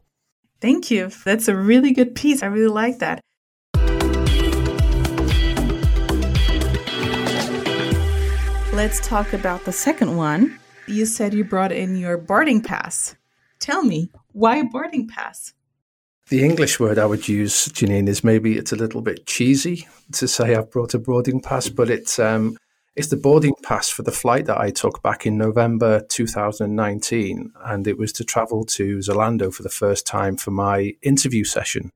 Thank 0.60 0.92
you. 0.92 1.10
That's 1.26 1.48
a 1.48 1.56
really 1.56 1.92
good 1.92 2.14
piece. 2.14 2.44
I 2.44 2.48
really 2.48 2.72
like 2.72 3.00
that. 3.00 3.22
Let's 8.74 9.06
talk 9.06 9.34
about 9.34 9.66
the 9.66 9.72
second 9.72 10.16
one. 10.16 10.60
You 10.88 11.06
said 11.06 11.34
you 11.34 11.44
brought 11.44 11.72
in 11.72 11.98
your 11.98 12.18
boarding 12.18 12.62
pass. 12.62 13.16
Tell 13.60 13.84
me, 13.84 14.12
why 14.32 14.58
a 14.58 14.64
boarding 14.64 15.08
pass? 15.08 15.54
The 16.30 16.44
English 16.46 16.80
word 16.80 16.98
I 16.98 17.06
would 17.06 17.28
use, 17.28 17.68
Janine, 17.68 18.08
is 18.08 18.24
maybe 18.24 18.58
it's 18.58 18.72
a 18.72 18.78
little 18.78 19.02
bit 19.02 19.26
cheesy 19.26 19.88
to 20.14 20.28
say 20.28 20.56
I've 20.56 20.72
brought 20.72 20.94
a 20.94 21.00
boarding 21.00 21.42
pass, 21.42 21.68
but 21.68 21.90
it's 21.90 22.18
um, 22.18 22.58
it's 22.96 23.08
the 23.08 23.18
boarding 23.18 23.56
pass 23.64 23.90
for 23.90 24.04
the 24.04 24.12
flight 24.12 24.46
that 24.48 24.60
I 24.60 24.70
took 24.70 25.02
back 25.02 25.26
in 25.26 25.38
November 25.38 26.02
2019, 26.10 27.54
and 27.66 27.88
it 27.88 27.98
was 27.98 28.12
to 28.14 28.26
travel 28.26 28.66
to 28.66 28.98
Zalando 28.98 29.54
for 29.54 29.64
the 29.64 29.70
first 29.70 30.06
time 30.06 30.36
for 30.36 30.52
my 30.52 30.94
interview 31.02 31.46
session. 31.46 31.92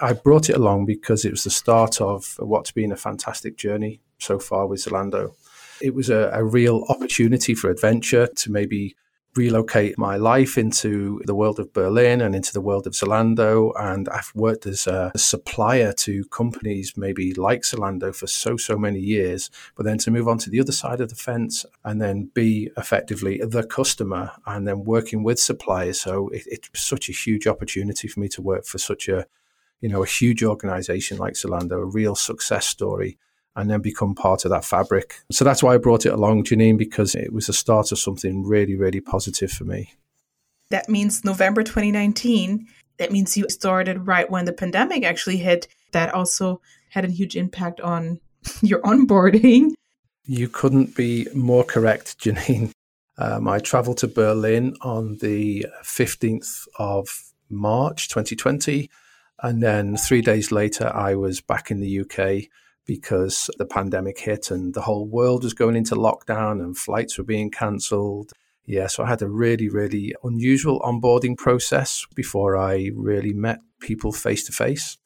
I 0.00 0.14
brought 0.14 0.48
it 0.48 0.56
along 0.56 0.86
because 0.86 1.24
it 1.24 1.30
was 1.30 1.44
the 1.44 1.50
start 1.50 2.00
of 2.00 2.36
what's 2.38 2.72
been 2.72 2.92
a 2.92 2.96
fantastic 2.96 3.56
journey 3.56 4.00
so 4.18 4.38
far 4.38 4.66
with 4.66 4.80
Zalando. 4.80 5.34
It 5.82 5.94
was 5.94 6.08
a, 6.08 6.30
a 6.32 6.42
real 6.42 6.86
opportunity 6.88 7.54
for 7.54 7.68
adventure 7.68 8.26
to 8.26 8.50
maybe 8.50 8.96
relocate 9.34 9.96
my 9.96 10.16
life 10.16 10.58
into 10.58 11.20
the 11.24 11.34
world 11.34 11.58
of 11.58 11.72
Berlin 11.72 12.20
and 12.20 12.34
into 12.34 12.52
the 12.52 12.60
world 12.60 12.86
of 12.86 12.92
Zalando. 12.92 13.72
And 13.78 14.08
I've 14.08 14.32
worked 14.34 14.66
as 14.66 14.86
a 14.86 15.10
supplier 15.16 15.92
to 15.94 16.24
companies 16.26 16.94
maybe 16.96 17.32
like 17.34 17.62
Zalando 17.62 18.14
for 18.14 18.26
so, 18.26 18.56
so 18.56 18.76
many 18.76 19.00
years. 19.00 19.50
But 19.76 19.84
then 19.84 19.98
to 19.98 20.10
move 20.10 20.28
on 20.28 20.38
to 20.38 20.50
the 20.50 20.60
other 20.60 20.72
side 20.72 21.00
of 21.00 21.08
the 21.08 21.14
fence 21.14 21.64
and 21.84 22.00
then 22.00 22.30
be 22.34 22.70
effectively 22.76 23.40
the 23.42 23.64
customer 23.64 24.32
and 24.46 24.68
then 24.68 24.84
working 24.84 25.22
with 25.22 25.40
suppliers. 25.40 26.00
So 26.00 26.28
it, 26.28 26.42
it's 26.46 26.68
such 26.74 27.08
a 27.08 27.12
huge 27.12 27.46
opportunity 27.46 28.08
for 28.08 28.20
me 28.20 28.28
to 28.28 28.42
work 28.42 28.66
for 28.66 28.78
such 28.78 29.08
a, 29.08 29.26
you 29.80 29.88
know, 29.88 30.02
a 30.02 30.06
huge 30.06 30.42
organization 30.42 31.18
like 31.18 31.34
Zalando, 31.34 31.72
a 31.72 31.84
real 31.84 32.14
success 32.14 32.66
story 32.66 33.18
and 33.56 33.70
then 33.70 33.80
become 33.80 34.14
part 34.14 34.44
of 34.44 34.50
that 34.50 34.64
fabric. 34.64 35.20
So 35.30 35.44
that's 35.44 35.62
why 35.62 35.74
I 35.74 35.78
brought 35.78 36.06
it 36.06 36.12
along, 36.12 36.44
Janine, 36.44 36.78
because 36.78 37.14
it 37.14 37.32
was 37.32 37.46
the 37.46 37.52
start 37.52 37.92
of 37.92 37.98
something 37.98 38.44
really, 38.44 38.76
really 38.76 39.00
positive 39.00 39.50
for 39.50 39.64
me. 39.64 39.92
That 40.70 40.88
means 40.88 41.24
November 41.24 41.62
2019. 41.62 42.66
That 42.98 43.12
means 43.12 43.36
you 43.36 43.46
started 43.48 44.06
right 44.06 44.30
when 44.30 44.46
the 44.46 44.52
pandemic 44.52 45.04
actually 45.04 45.36
hit. 45.36 45.68
That 45.92 46.14
also 46.14 46.60
had 46.90 47.04
a 47.04 47.10
huge 47.10 47.36
impact 47.36 47.80
on 47.80 48.20
your 48.62 48.80
onboarding. 48.80 49.72
You 50.24 50.48
couldn't 50.48 50.96
be 50.96 51.26
more 51.34 51.64
correct, 51.64 52.18
Janine. 52.22 52.70
Um, 53.18 53.46
I 53.46 53.58
traveled 53.58 53.98
to 53.98 54.08
Berlin 54.08 54.74
on 54.80 55.18
the 55.18 55.66
15th 55.82 56.66
of 56.78 57.32
March 57.50 58.08
2020. 58.08 58.90
And 59.42 59.62
then 59.62 59.96
three 59.96 60.22
days 60.22 60.50
later, 60.50 60.90
I 60.94 61.14
was 61.16 61.40
back 61.40 61.70
in 61.70 61.80
the 61.80 62.00
UK 62.00 62.48
because 62.86 63.50
the 63.58 63.66
pandemic 63.66 64.18
hit 64.18 64.50
and 64.50 64.74
the 64.74 64.82
whole 64.82 65.06
world 65.06 65.44
was 65.44 65.54
going 65.54 65.76
into 65.76 65.94
lockdown 65.94 66.60
and 66.60 66.76
flights 66.76 67.18
were 67.18 67.24
being 67.24 67.50
cancelled. 67.50 68.32
Yeah, 68.64 68.86
so 68.86 69.02
I 69.04 69.08
had 69.08 69.22
a 69.22 69.28
really, 69.28 69.68
really 69.68 70.14
unusual 70.22 70.80
onboarding 70.80 71.36
process 71.36 72.06
before 72.14 72.56
I 72.56 72.90
really 72.94 73.32
met 73.32 73.60
people 73.80 74.12
face 74.12 74.44
to 74.46 74.52
face. 74.52 74.98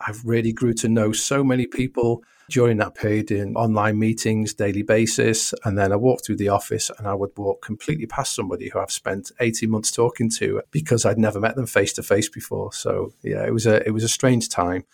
I've 0.00 0.24
really 0.24 0.52
grew 0.52 0.74
to 0.74 0.88
know 0.88 1.12
so 1.12 1.44
many 1.44 1.66
people 1.66 2.22
during 2.50 2.76
that 2.78 2.94
period 2.94 3.30
in 3.30 3.56
online 3.56 3.98
meetings, 3.98 4.54
daily 4.54 4.82
basis. 4.82 5.54
And 5.64 5.78
then 5.78 5.92
I 5.92 5.96
walked 5.96 6.26
through 6.26 6.36
the 6.36 6.48
office 6.48 6.90
and 6.98 7.06
I 7.06 7.14
would 7.14 7.30
walk 7.36 7.62
completely 7.62 8.06
past 8.06 8.34
somebody 8.34 8.68
who 8.68 8.78
I've 8.78 8.90
spent 8.90 9.32
18 9.40 9.70
months 9.70 9.90
talking 9.90 10.28
to 10.38 10.62
because 10.70 11.04
I'd 11.04 11.18
never 11.18 11.40
met 11.40 11.56
them 11.56 11.66
face 11.66 11.92
to 11.94 12.02
face 12.02 12.28
before. 12.28 12.72
So 12.72 13.12
yeah, 13.22 13.44
it 13.46 13.52
was 13.52 13.66
a 13.66 13.86
it 13.86 13.92
was 13.92 14.04
a 14.04 14.08
strange 14.08 14.48
time. 14.48 14.84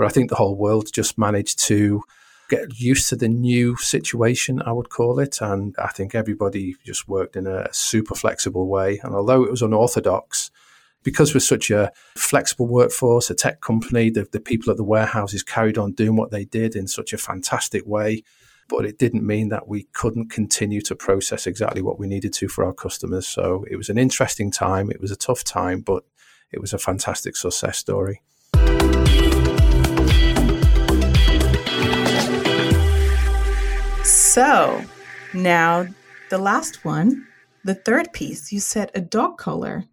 But 0.00 0.06
I 0.06 0.12
think 0.12 0.30
the 0.30 0.36
whole 0.36 0.56
world 0.56 0.90
just 0.90 1.18
managed 1.18 1.58
to 1.66 2.02
get 2.48 2.80
used 2.80 3.10
to 3.10 3.16
the 3.16 3.28
new 3.28 3.76
situation, 3.76 4.62
I 4.62 4.72
would 4.72 4.88
call 4.88 5.18
it. 5.18 5.42
And 5.42 5.74
I 5.78 5.88
think 5.88 6.14
everybody 6.14 6.76
just 6.86 7.06
worked 7.06 7.36
in 7.36 7.46
a 7.46 7.68
super 7.70 8.14
flexible 8.14 8.66
way. 8.66 8.98
And 9.04 9.14
although 9.14 9.44
it 9.44 9.50
was 9.50 9.60
unorthodox, 9.60 10.50
because 11.02 11.34
we're 11.34 11.40
such 11.40 11.70
a 11.70 11.92
flexible 12.16 12.66
workforce, 12.66 13.28
a 13.28 13.34
tech 13.34 13.60
company, 13.60 14.08
the, 14.08 14.26
the 14.32 14.40
people 14.40 14.70
at 14.70 14.78
the 14.78 14.84
warehouses 14.84 15.42
carried 15.42 15.76
on 15.76 15.92
doing 15.92 16.16
what 16.16 16.30
they 16.30 16.46
did 16.46 16.74
in 16.74 16.86
such 16.86 17.12
a 17.12 17.18
fantastic 17.18 17.86
way. 17.86 18.22
But 18.70 18.86
it 18.86 18.98
didn't 18.98 19.26
mean 19.26 19.50
that 19.50 19.68
we 19.68 19.82
couldn't 19.92 20.30
continue 20.30 20.80
to 20.80 20.96
process 20.96 21.46
exactly 21.46 21.82
what 21.82 21.98
we 21.98 22.06
needed 22.06 22.32
to 22.32 22.48
for 22.48 22.64
our 22.64 22.72
customers. 22.72 23.26
So 23.26 23.66
it 23.70 23.76
was 23.76 23.90
an 23.90 23.98
interesting 23.98 24.50
time. 24.50 24.90
It 24.90 25.02
was 25.02 25.10
a 25.10 25.16
tough 25.16 25.44
time, 25.44 25.82
but 25.82 26.04
it 26.52 26.58
was 26.62 26.72
a 26.72 26.78
fantastic 26.78 27.36
success 27.36 27.76
story. 27.76 28.22
So 34.30 34.84
now 35.34 35.88
the 36.28 36.38
last 36.38 36.84
one, 36.84 37.26
the 37.64 37.74
third 37.74 38.12
piece, 38.12 38.52
you 38.52 38.60
said 38.60 38.92
a 38.94 39.00
dog 39.00 39.38
collar. 39.38 39.86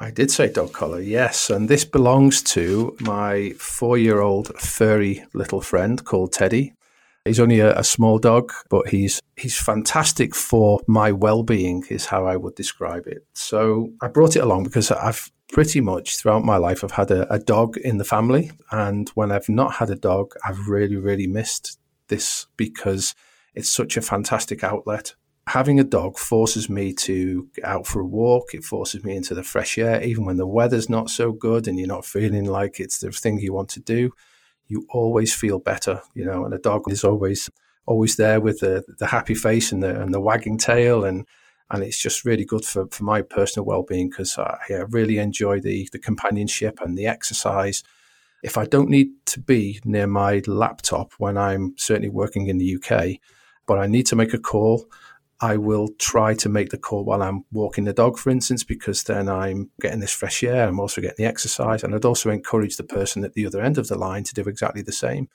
I 0.00 0.10
did 0.10 0.30
say 0.30 0.50
dog 0.50 0.72
collar, 0.72 1.02
yes. 1.02 1.50
And 1.50 1.68
this 1.68 1.84
belongs 1.84 2.42
to 2.54 2.96
my 3.00 3.50
four 3.58 3.98
year 3.98 4.22
old 4.22 4.58
furry 4.58 5.22
little 5.34 5.60
friend 5.60 6.02
called 6.02 6.32
Teddy. 6.32 6.72
He's 7.26 7.38
only 7.38 7.60
a, 7.60 7.78
a, 7.78 7.84
small 7.84 8.18
dog, 8.18 8.54
but 8.70 8.88
he's 8.88 9.20
he's 9.36 9.60
fantastic 9.60 10.34
for 10.34 10.80
my 10.86 11.12
well-being, 11.12 11.84
is 11.90 12.06
how 12.06 12.24
I 12.24 12.36
would 12.36 12.54
describe 12.54 13.06
it. 13.06 13.26
So 13.34 13.90
I 14.00 14.08
brought 14.08 14.36
it 14.36 14.44
along 14.44 14.64
because 14.64 14.90
I've 14.90 15.30
pretty 15.52 15.82
much 15.82 16.16
throughout 16.16 16.42
my 16.42 16.56
life 16.56 16.82
I've 16.82 16.92
had 16.92 17.10
a, 17.10 17.30
a 17.30 17.38
dog 17.38 17.76
in 17.76 17.98
the 17.98 18.04
family, 18.04 18.50
and 18.70 19.10
when 19.10 19.30
I've 19.30 19.50
not 19.50 19.74
had 19.74 19.90
a 19.90 19.96
dog, 19.96 20.32
I've 20.42 20.68
really 20.68 20.96
really 20.96 21.26
missed 21.26 21.78
this 22.08 22.46
because 22.56 23.14
it's 23.56 23.70
such 23.70 23.96
a 23.96 24.02
fantastic 24.02 24.62
outlet. 24.62 25.14
Having 25.48 25.80
a 25.80 25.84
dog 25.84 26.18
forces 26.18 26.68
me 26.68 26.92
to 26.92 27.48
get 27.54 27.64
out 27.64 27.86
for 27.86 28.00
a 28.00 28.06
walk. 28.06 28.52
It 28.52 28.64
forces 28.64 29.02
me 29.02 29.16
into 29.16 29.34
the 29.34 29.42
fresh 29.42 29.78
air, 29.78 30.02
even 30.02 30.24
when 30.24 30.36
the 30.36 30.46
weather's 30.46 30.90
not 30.90 31.08
so 31.08 31.32
good 31.32 31.66
and 31.66 31.78
you're 31.78 31.88
not 31.88 32.04
feeling 32.04 32.44
like 32.44 32.78
it's 32.78 32.98
the 32.98 33.10
thing 33.10 33.38
you 33.38 33.52
want 33.52 33.70
to 33.70 33.80
do. 33.80 34.12
You 34.68 34.86
always 34.90 35.34
feel 35.34 35.58
better, 35.58 36.02
you 36.14 36.24
know. 36.24 36.44
And 36.44 36.52
a 36.52 36.58
dog 36.58 36.90
is 36.90 37.04
always 37.04 37.48
always 37.86 38.16
there 38.16 38.40
with 38.40 38.60
the 38.60 38.84
the 38.98 39.06
happy 39.06 39.34
face 39.34 39.70
and 39.72 39.82
the 39.82 40.00
and 40.00 40.12
the 40.12 40.20
wagging 40.20 40.58
tail, 40.58 41.04
and 41.04 41.24
and 41.70 41.84
it's 41.84 42.00
just 42.00 42.24
really 42.24 42.44
good 42.44 42.64
for, 42.64 42.88
for 42.88 43.04
my 43.04 43.22
personal 43.22 43.64
well 43.64 43.84
being 43.84 44.10
because 44.10 44.36
I, 44.38 44.58
I 44.70 44.84
really 44.88 45.18
enjoy 45.18 45.60
the 45.60 45.88
the 45.92 46.00
companionship 46.00 46.80
and 46.80 46.98
the 46.98 47.06
exercise 47.06 47.84
if 48.42 48.56
I 48.56 48.64
don't 48.64 48.90
need 48.90 49.08
to 49.26 49.40
be 49.40 49.80
near 49.84 50.06
my 50.06 50.42
laptop 50.46 51.12
when 51.18 51.36
I'm 51.36 51.74
certainly 51.76 52.08
working 52.08 52.46
in 52.46 52.58
the 52.58 52.76
UK, 52.76 53.18
but 53.66 53.78
I 53.78 53.86
need 53.86 54.06
to 54.06 54.16
make 54.16 54.32
a 54.32 54.38
call, 54.38 54.86
I 55.40 55.58
will 55.58 55.88
try 55.98 56.34
to 56.34 56.48
make 56.48 56.70
the 56.70 56.78
call 56.78 57.04
while 57.04 57.22
I'm 57.22 57.44
walking 57.52 57.84
the 57.84 57.92
dog, 57.92 58.18
for 58.18 58.30
instance, 58.30 58.64
because 58.64 59.02
then 59.04 59.28
I'm 59.28 59.70
getting 59.80 60.00
this 60.00 60.14
fresh 60.14 60.42
air. 60.42 60.66
I'm 60.66 60.80
also 60.80 61.02
getting 61.02 61.16
the 61.18 61.28
exercise. 61.28 61.84
And 61.84 61.94
I'd 61.94 62.06
also 62.06 62.30
encourage 62.30 62.76
the 62.76 62.84
person 62.84 63.22
at 63.22 63.34
the 63.34 63.46
other 63.46 63.60
end 63.60 63.76
of 63.76 63.88
the 63.88 63.98
line 63.98 64.24
to 64.24 64.34
do 64.34 64.48
exactly 64.48 64.82
the 64.82 64.92
same. 64.92 65.28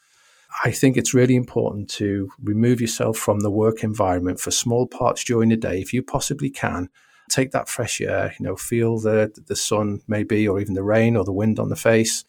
I 0.66 0.72
think 0.72 0.98
it's 0.98 1.14
really 1.14 1.36
important 1.36 1.90
to 1.92 2.30
remove 2.42 2.82
yourself 2.82 3.18
from 3.18 3.40
the 3.42 3.52
work 3.52 3.84
environment 3.84 4.40
for 4.40 4.52
small 4.52 4.88
parts 4.88 5.24
during 5.24 5.50
the 5.50 5.56
day, 5.56 5.80
if 5.80 5.94
you 5.94 6.02
possibly 6.02 6.50
can. 6.50 6.90
Take 7.30 7.52
that 7.52 7.70
fresh 7.70 8.02
air, 8.02 8.34
you 8.40 8.46
know, 8.46 8.58
feel 8.58 9.00
the 9.00 9.32
the 9.48 9.56
sun 9.56 10.02
maybe, 10.08 10.46
or 10.48 10.60
even 10.60 10.74
the 10.74 10.84
rain 10.84 11.16
or 11.16 11.24
the 11.24 11.32
wind 11.32 11.60
on 11.60 11.70
the 11.70 11.78
face 11.78 12.26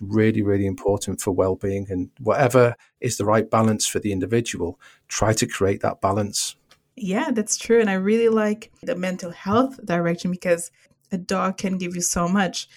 really, 0.00 0.42
really 0.42 0.66
important 0.66 1.20
for 1.20 1.32
well 1.32 1.56
being. 1.56 1.86
And 1.90 2.10
whatever 2.20 2.76
is 3.00 3.16
the 3.16 3.24
right 3.24 3.48
balance 3.48 3.86
for 3.86 3.98
the 3.98 4.12
individual, 4.12 4.78
try 5.08 5.32
to 5.34 5.46
create 5.46 5.80
that 5.82 6.00
balance. 6.00 6.56
Yeah, 6.96 7.30
that's 7.32 7.56
true. 7.56 7.80
And 7.80 7.90
I 7.90 7.94
really 7.94 8.28
like 8.28 8.72
the 8.82 8.94
mental 8.94 9.30
health 9.30 9.84
direction 9.84 10.30
because 10.30 10.70
a 11.10 11.18
dog 11.18 11.58
can 11.58 11.78
give 11.78 11.94
you 11.94 12.02
so 12.02 12.28
much. 12.28 12.68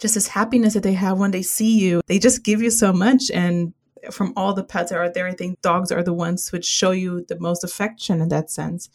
Just 0.00 0.14
this 0.14 0.28
happiness 0.28 0.74
that 0.74 0.82
they 0.82 0.94
have 0.94 1.18
when 1.18 1.30
they 1.30 1.42
see 1.42 1.78
you, 1.78 2.00
they 2.06 2.18
just 2.18 2.42
give 2.42 2.62
you 2.62 2.70
so 2.70 2.92
much. 2.92 3.30
And 3.32 3.74
from 4.10 4.32
all 4.36 4.54
the 4.54 4.64
pets 4.64 4.90
that 4.90 4.98
are 4.98 5.12
there, 5.12 5.26
I 5.26 5.34
think 5.34 5.60
dogs 5.60 5.92
are 5.92 6.02
the 6.02 6.14
ones 6.14 6.50
which 6.52 6.64
show 6.64 6.90
you 6.90 7.24
the 7.28 7.38
most 7.38 7.62
affection 7.62 8.20
in 8.20 8.28
that 8.30 8.50
sense. 8.50 8.88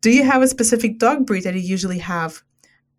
Do 0.00 0.10
you 0.10 0.24
have 0.24 0.42
a 0.42 0.48
specific 0.48 0.98
dog 0.98 1.26
breed 1.26 1.44
that 1.44 1.54
you 1.54 1.60
usually 1.60 2.00
have? 2.00 2.42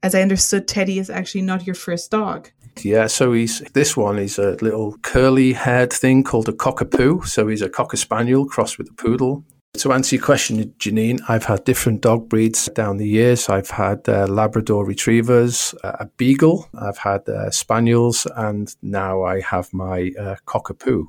As 0.01 0.15
I 0.15 0.21
understood, 0.21 0.67
Teddy 0.67 0.99
is 0.99 1.09
actually 1.09 1.41
not 1.41 1.67
your 1.67 1.75
first 1.75 2.09
dog. 2.09 2.49
Yeah, 2.81 3.07
so 3.07 3.33
he's 3.33 3.59
this 3.73 3.95
one 3.95 4.19
is 4.19 4.39
a 4.39 4.57
little 4.61 4.97
curly 5.01 5.53
haired 5.53 5.93
thing 5.93 6.23
called 6.23 6.49
a 6.49 6.53
cockapoo. 6.53 7.25
So 7.25 7.47
he's 7.47 7.61
a 7.61 7.69
cocker 7.69 7.97
spaniel 7.97 8.45
crossed 8.45 8.77
with 8.77 8.89
a 8.89 8.93
poodle. 8.93 9.43
To 9.77 9.91
answer 9.91 10.17
your 10.17 10.25
question, 10.25 10.63
Janine, 10.77 11.19
I've 11.27 11.45
had 11.45 11.63
different 11.63 12.01
dog 12.01 12.29
breeds 12.29 12.69
down 12.75 12.97
the 12.97 13.07
years. 13.07 13.49
I've 13.49 13.71
had 13.71 14.07
uh, 14.07 14.27
Labrador 14.27 14.85
retrievers, 14.85 15.73
uh, 15.83 15.93
a 15.99 16.05
beagle, 16.05 16.69
I've 16.79 16.99
had 16.99 17.27
uh, 17.27 17.49
spaniels, 17.49 18.27
and 18.35 18.73
now 18.83 19.23
I 19.23 19.41
have 19.41 19.73
my 19.73 20.11
uh, 20.19 20.35
cockapoo. 20.45 21.05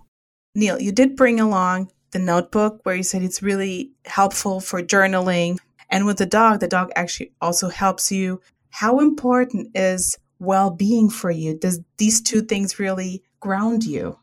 Neil, 0.54 0.80
you 0.80 0.92
did 0.92 1.14
bring 1.14 1.40
along 1.40 1.90
the 2.12 2.18
notebook 2.18 2.80
where 2.85 2.94
you 2.94 3.02
said 3.02 3.23
it's 3.23 3.42
really 3.42 3.90
helpful 4.06 4.61
for 4.61 4.80
journaling. 4.83 5.59
And 5.90 6.06
with 6.06 6.16
the 6.16 6.26
dog, 6.26 6.61
the 6.61 6.68
dog 6.68 6.90
actually 6.97 7.33
also 7.42 7.68
helps 7.68 8.11
you. 8.11 8.40
How 8.71 8.99
important 8.99 9.68
is 9.75 10.16
well 10.44 10.70
being 10.70 11.10
for 11.10 11.30
you? 11.30 11.58
Does 11.58 11.80
these 11.98 12.20
two 12.20 12.42
things 12.42 12.78
really 12.78 13.22
ground 13.40 13.84
you? 13.84 14.18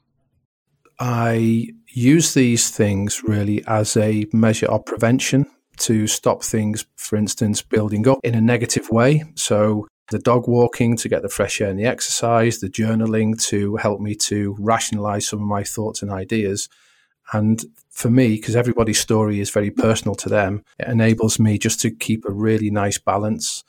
I 0.99 1.67
use 1.87 2.33
these 2.33 2.69
things 2.69 3.23
really 3.23 3.63
as 3.65 3.97
a 3.97 4.27
measure 4.31 4.67
of 4.67 4.85
prevention 4.85 5.47
to 5.77 6.05
stop 6.05 6.43
things, 6.43 6.85
for 6.95 7.15
instance, 7.15 7.61
building 7.61 8.07
up 8.07 8.19
in 8.23 8.35
a 8.35 8.41
negative 8.41 8.89
way. 8.91 9.23
So, 9.35 9.87
the 10.11 10.19
dog 10.19 10.47
walking 10.47 10.97
to 10.97 11.09
get 11.09 11.21
the 11.21 11.29
fresh 11.29 11.61
air 11.61 11.69
and 11.69 11.79
the 11.79 11.85
exercise, 11.85 12.59
the 12.59 12.67
journaling 12.67 13.41
to 13.47 13.77
help 13.77 14.01
me 14.01 14.13
to 14.15 14.55
rationalize 14.59 15.27
some 15.27 15.39
of 15.39 15.47
my 15.47 15.63
thoughts 15.63 16.01
and 16.01 16.11
ideas. 16.11 16.69
And 17.33 17.63
for 17.89 18.09
me, 18.09 18.35
because 18.35 18.55
everybody's 18.55 18.99
story 18.99 19.39
is 19.39 19.49
very 19.49 19.71
personal 19.71 20.15
to 20.15 20.29
them, 20.29 20.63
it 20.77 20.87
enables 20.87 21.39
me 21.39 21.57
just 21.57 21.79
to 21.81 21.91
keep 21.91 22.25
a 22.25 22.31
really 22.31 22.69
nice 22.69 22.97
balance 22.97 23.63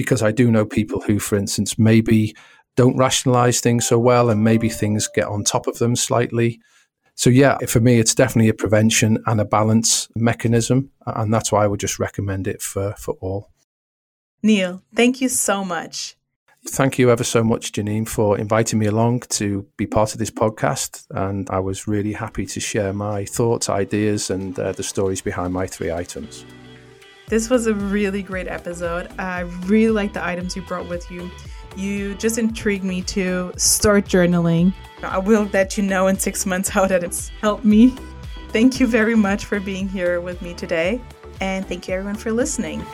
because 0.00 0.22
I 0.22 0.32
do 0.32 0.50
know 0.50 0.64
people 0.64 1.02
who, 1.02 1.18
for 1.18 1.36
instance, 1.36 1.78
maybe 1.78 2.34
don't 2.74 2.96
rationalize 2.96 3.60
things 3.60 3.86
so 3.86 3.98
well 3.98 4.30
and 4.30 4.42
maybe 4.42 4.70
things 4.70 5.06
get 5.14 5.26
on 5.26 5.44
top 5.44 5.66
of 5.66 5.76
them 5.76 5.94
slightly. 5.94 6.58
So, 7.16 7.28
yeah, 7.28 7.58
for 7.68 7.80
me, 7.80 7.98
it's 7.98 8.14
definitely 8.14 8.48
a 8.48 8.54
prevention 8.54 9.22
and 9.26 9.38
a 9.42 9.44
balance 9.44 10.08
mechanism. 10.16 10.90
And 11.04 11.34
that's 11.34 11.52
why 11.52 11.64
I 11.64 11.66
would 11.66 11.80
just 11.80 11.98
recommend 11.98 12.48
it 12.48 12.62
for, 12.62 12.94
for 12.96 13.18
all. 13.20 13.50
Neil, 14.42 14.82
thank 14.94 15.20
you 15.20 15.28
so 15.28 15.66
much. 15.66 16.16
Thank 16.66 16.98
you 16.98 17.10
ever 17.10 17.24
so 17.24 17.44
much, 17.44 17.72
Janine, 17.72 18.08
for 18.08 18.38
inviting 18.38 18.78
me 18.78 18.86
along 18.86 19.20
to 19.40 19.66
be 19.76 19.86
part 19.86 20.14
of 20.14 20.18
this 20.18 20.30
podcast. 20.30 21.04
And 21.10 21.46
I 21.50 21.58
was 21.58 21.86
really 21.86 22.14
happy 22.14 22.46
to 22.46 22.58
share 22.58 22.94
my 22.94 23.26
thoughts, 23.26 23.68
ideas, 23.68 24.30
and 24.30 24.58
uh, 24.58 24.72
the 24.72 24.82
stories 24.82 25.20
behind 25.20 25.52
my 25.52 25.66
three 25.66 25.92
items. 25.92 26.46
This 27.30 27.48
was 27.48 27.68
a 27.68 27.74
really 27.74 28.24
great 28.24 28.48
episode. 28.48 29.08
I 29.16 29.42
really 29.66 29.92
like 29.92 30.12
the 30.12 30.24
items 30.24 30.56
you 30.56 30.62
brought 30.62 30.88
with 30.88 31.08
you. 31.12 31.30
You 31.76 32.16
just 32.16 32.38
intrigued 32.38 32.82
me 32.82 33.02
to 33.02 33.52
start 33.56 34.04
journaling. 34.06 34.74
I 35.04 35.18
will 35.18 35.48
let 35.52 35.78
you 35.78 35.84
know 35.84 36.08
in 36.08 36.18
six 36.18 36.44
months 36.44 36.68
how 36.68 36.86
that 36.86 37.02
has 37.02 37.28
helped 37.40 37.64
me. 37.64 37.94
Thank 38.48 38.80
you 38.80 38.88
very 38.88 39.14
much 39.14 39.44
for 39.44 39.60
being 39.60 39.88
here 39.88 40.20
with 40.20 40.42
me 40.42 40.54
today. 40.54 41.00
And 41.40 41.64
thank 41.64 41.86
you 41.86 41.94
everyone 41.94 42.16
for 42.16 42.32
listening. 42.32 42.84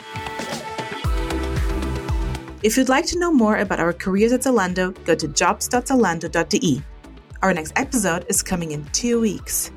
If 2.61 2.77
you'd 2.77 2.89
like 2.89 3.07
to 3.07 3.17
know 3.17 3.33
more 3.33 3.57
about 3.57 3.79
our 3.79 3.91
careers 3.91 4.33
at 4.33 4.41
Zalando, 4.41 4.93
go 5.03 5.15
to 5.15 5.27
jobs.zalando.de. 5.29 6.83
Our 7.41 7.53
next 7.55 7.73
episode 7.75 8.27
is 8.29 8.43
coming 8.43 8.71
in 8.73 8.85
two 8.93 9.19
weeks. 9.19 9.71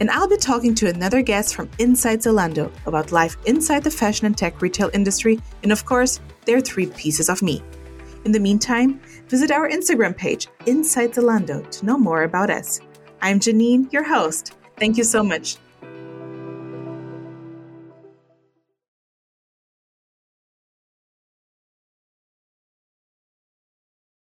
And 0.00 0.10
I'll 0.10 0.28
be 0.28 0.38
talking 0.38 0.74
to 0.76 0.88
another 0.88 1.20
guest 1.20 1.54
from 1.54 1.70
Inside 1.78 2.20
Zalando 2.20 2.72
about 2.86 3.12
life 3.12 3.36
inside 3.44 3.84
the 3.84 3.90
fashion 3.90 4.26
and 4.26 4.36
tech 4.36 4.62
retail 4.62 4.90
industry, 4.94 5.38
and 5.62 5.70
of 5.70 5.84
course, 5.84 6.20
their 6.46 6.60
three 6.60 6.86
pieces 6.86 7.28
of 7.28 7.42
me. 7.42 7.62
In 8.24 8.32
the 8.32 8.40
meantime, 8.40 9.00
visit 9.28 9.50
our 9.50 9.68
Instagram 9.68 10.16
page, 10.16 10.48
Inside 10.66 11.12
Zalando, 11.12 11.70
to 11.70 11.86
know 11.86 11.98
more 11.98 12.22
about 12.22 12.50
us. 12.50 12.80
I'm 13.20 13.38
Janine, 13.38 13.92
your 13.92 14.02
host. 14.02 14.56
Thank 14.78 14.96
you 14.96 15.04
so 15.04 15.22
much. 15.22 15.58